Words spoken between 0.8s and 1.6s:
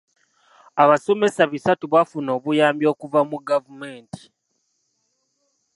Abasomesa